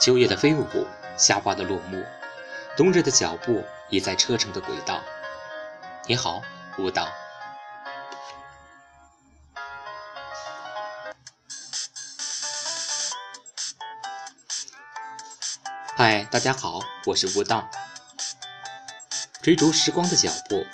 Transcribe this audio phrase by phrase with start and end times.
[0.00, 2.04] 秋叶的飞舞，夏花的落幕，
[2.76, 5.00] 冬日的脚步已在车程的轨道。
[6.06, 6.42] 你好，
[6.76, 7.08] 舞蹈。
[15.96, 17.66] 嗨，大家好，我是舞蹈。
[19.44, 20.66] 追逐时光的脚步，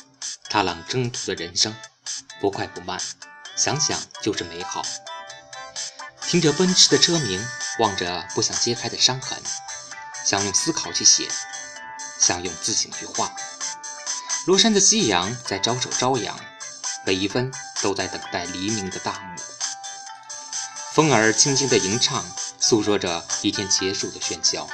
[0.48, 1.74] 踏浪征途的人生，
[2.41, 3.01] 不快不慢，
[3.56, 4.87] 想想就是美好。
[6.23, 7.45] 听着奔驰的车鸣。
[7.78, 9.38] 望着不想揭开的伤痕，
[10.25, 11.27] 想用思考去写，
[12.19, 13.34] 想用自省去画。
[14.47, 16.39] 罗山的夕阳在招手朝阳，
[17.06, 17.50] 每一分
[17.80, 19.42] 都在等待黎明的大幕。
[20.92, 22.25] 风儿轻轻的吟唱，
[22.61, 24.69] 诉说着一天结束的喧嚣。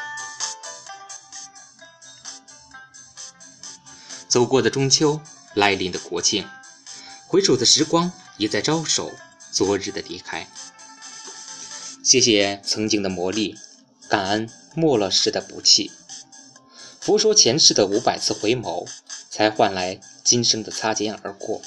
[4.28, 5.20] 走过的中秋，
[5.54, 6.46] 来临的国庆，
[7.26, 9.12] 回首的时光也在招手，
[9.52, 10.48] 昨日的离开。
[12.02, 13.56] 谢谢曾经的磨砺，
[14.08, 15.90] 感恩没落时的不弃。
[17.00, 18.88] 佛说前世的五百次回眸，
[19.30, 21.62] 才换来今生的擦肩而过。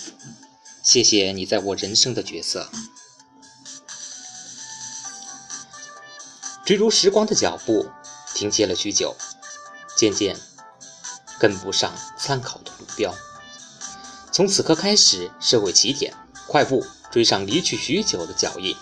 [0.83, 2.69] 谢谢你在我人生的角色。
[6.65, 7.89] 追逐时光的脚步
[8.35, 9.15] 停歇了许久，
[9.97, 10.37] 渐渐
[11.39, 13.15] 跟不上参考的路标。
[14.31, 16.13] 从此刻开始，社会起点，
[16.47, 18.75] 快步追上离去许久的脚印。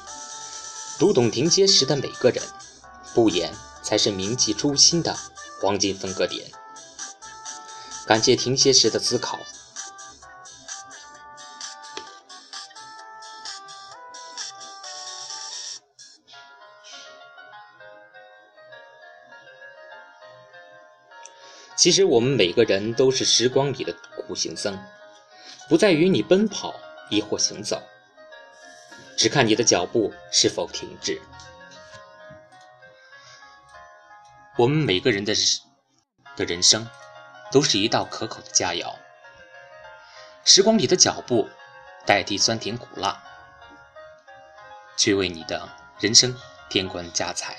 [1.00, 2.44] 读懂停歇时的每个人，
[3.14, 5.16] 不言才是铭记初心的
[5.62, 6.52] 黄金分割点。
[8.06, 9.40] 感谢停歇时的思考。
[21.78, 24.78] 其实我们每个人都是时光里的苦行僧，
[25.70, 26.74] 不在于你奔跑，
[27.12, 27.82] 亦或行走。
[29.16, 31.22] 只看你的脚步是否停滞。
[34.58, 35.36] 我们每个人的
[36.36, 36.88] 的人生，
[37.52, 38.92] 都是一道可口的佳肴。
[40.44, 41.48] 时光里的脚步，
[42.08, 43.22] 代替酸甜苦辣，
[44.98, 46.36] 却为你的人生
[46.70, 47.56] 添光加彩。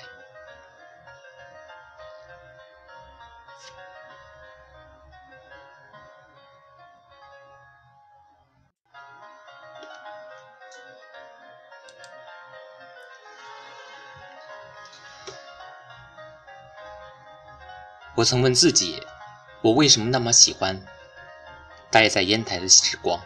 [18.19, 19.01] 我曾问自己，
[19.61, 20.85] 我为什么那么喜欢
[21.89, 23.21] 待在烟台的时光？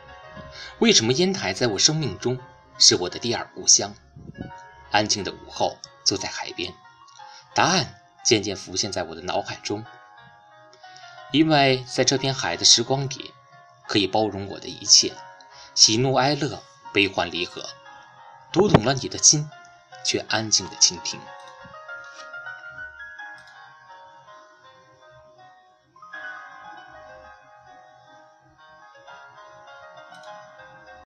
[0.78, 2.38] 为什么烟台在我生命中
[2.78, 3.96] 是我的第二故乡？
[4.92, 6.72] 安静的午后，坐在海边，
[7.56, 9.84] 答案渐渐浮现在我的脑海中。
[11.32, 13.34] 因为在这片海的时光里，
[13.88, 15.14] 可以包容我的一切，
[15.74, 16.62] 喜怒哀乐，
[16.94, 17.68] 悲欢离合，
[18.52, 19.50] 读懂了你的心，
[20.06, 21.20] 却安静的倾听。